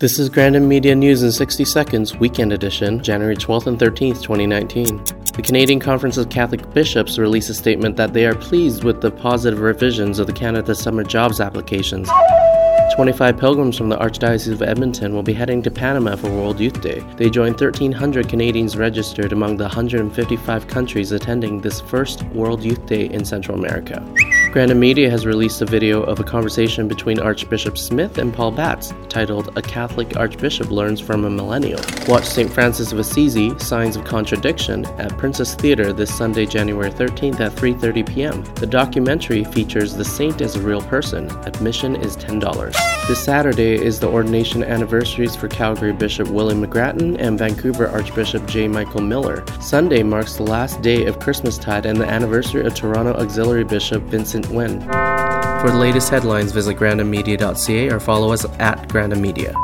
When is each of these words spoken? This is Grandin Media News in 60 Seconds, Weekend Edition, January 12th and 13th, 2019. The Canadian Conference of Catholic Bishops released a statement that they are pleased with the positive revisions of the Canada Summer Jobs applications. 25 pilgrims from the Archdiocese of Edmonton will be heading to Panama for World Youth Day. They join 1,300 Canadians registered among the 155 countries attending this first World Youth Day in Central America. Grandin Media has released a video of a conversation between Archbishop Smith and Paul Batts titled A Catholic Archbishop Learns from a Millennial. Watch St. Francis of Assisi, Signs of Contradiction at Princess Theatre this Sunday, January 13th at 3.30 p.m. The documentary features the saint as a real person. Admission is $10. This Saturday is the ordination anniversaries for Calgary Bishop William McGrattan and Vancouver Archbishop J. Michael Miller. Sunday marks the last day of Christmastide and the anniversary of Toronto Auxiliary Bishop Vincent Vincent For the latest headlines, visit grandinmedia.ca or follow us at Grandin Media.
This 0.00 0.20
is 0.20 0.28
Grandin 0.28 0.68
Media 0.68 0.94
News 0.94 1.24
in 1.24 1.32
60 1.32 1.64
Seconds, 1.64 2.14
Weekend 2.14 2.52
Edition, 2.52 3.02
January 3.02 3.34
12th 3.34 3.66
and 3.66 3.76
13th, 3.80 4.22
2019. 4.22 4.96
The 5.34 5.42
Canadian 5.42 5.80
Conference 5.80 6.16
of 6.16 6.30
Catholic 6.30 6.72
Bishops 6.72 7.18
released 7.18 7.50
a 7.50 7.54
statement 7.54 7.96
that 7.96 8.12
they 8.12 8.24
are 8.24 8.36
pleased 8.36 8.84
with 8.84 9.00
the 9.00 9.10
positive 9.10 9.58
revisions 9.58 10.20
of 10.20 10.28
the 10.28 10.32
Canada 10.32 10.76
Summer 10.76 11.02
Jobs 11.02 11.40
applications. 11.40 12.08
25 12.94 13.38
pilgrims 13.38 13.76
from 13.76 13.88
the 13.88 13.96
Archdiocese 13.96 14.52
of 14.52 14.62
Edmonton 14.62 15.14
will 15.14 15.24
be 15.24 15.32
heading 15.32 15.62
to 15.62 15.70
Panama 15.70 16.14
for 16.14 16.30
World 16.30 16.60
Youth 16.60 16.80
Day. 16.80 17.04
They 17.16 17.28
join 17.28 17.54
1,300 17.54 18.28
Canadians 18.28 18.76
registered 18.76 19.32
among 19.32 19.56
the 19.56 19.64
155 19.64 20.68
countries 20.68 21.10
attending 21.10 21.60
this 21.60 21.80
first 21.80 22.22
World 22.26 22.62
Youth 22.62 22.86
Day 22.86 23.06
in 23.06 23.24
Central 23.24 23.58
America. 23.58 24.00
Grandin 24.50 24.80
Media 24.80 25.10
has 25.10 25.26
released 25.26 25.60
a 25.60 25.66
video 25.66 26.02
of 26.02 26.20
a 26.20 26.24
conversation 26.24 26.88
between 26.88 27.20
Archbishop 27.20 27.76
Smith 27.76 28.16
and 28.16 28.32
Paul 28.32 28.50
Batts 28.50 28.94
titled 29.10 29.56
A 29.58 29.62
Catholic 29.62 30.16
Archbishop 30.16 30.70
Learns 30.70 31.00
from 31.00 31.26
a 31.26 31.30
Millennial. 31.30 31.80
Watch 32.06 32.24
St. 32.24 32.50
Francis 32.50 32.90
of 32.90 32.98
Assisi, 32.98 33.56
Signs 33.58 33.94
of 33.94 34.06
Contradiction 34.06 34.86
at 34.98 35.16
Princess 35.18 35.54
Theatre 35.54 35.92
this 35.92 36.16
Sunday, 36.16 36.46
January 36.46 36.90
13th 36.90 37.40
at 37.40 37.52
3.30 37.52 38.06
p.m. 38.06 38.42
The 38.54 38.66
documentary 38.66 39.44
features 39.44 39.94
the 39.94 40.04
saint 40.04 40.40
as 40.40 40.56
a 40.56 40.62
real 40.62 40.80
person. 40.80 41.30
Admission 41.46 41.94
is 41.94 42.16
$10. 42.16 42.72
This 43.06 43.22
Saturday 43.22 43.74
is 43.74 44.00
the 44.00 44.08
ordination 44.08 44.64
anniversaries 44.64 45.36
for 45.36 45.48
Calgary 45.48 45.92
Bishop 45.92 46.28
William 46.28 46.64
McGrattan 46.64 47.16
and 47.18 47.38
Vancouver 47.38 47.88
Archbishop 47.88 48.46
J. 48.46 48.66
Michael 48.66 49.02
Miller. 49.02 49.44
Sunday 49.60 50.02
marks 50.02 50.36
the 50.36 50.42
last 50.42 50.80
day 50.80 51.04
of 51.04 51.18
Christmastide 51.18 51.84
and 51.84 52.00
the 52.00 52.08
anniversary 52.08 52.66
of 52.66 52.74
Toronto 52.74 53.12
Auxiliary 53.14 53.64
Bishop 53.64 54.02
Vincent 54.04 54.37
Vincent 54.46 54.82
For 55.60 55.70
the 55.70 55.78
latest 55.78 56.10
headlines, 56.10 56.52
visit 56.52 56.76
grandinmedia.ca 56.76 57.90
or 57.90 58.00
follow 58.00 58.32
us 58.32 58.44
at 58.58 58.88
Grandin 58.88 59.20
Media. 59.20 59.54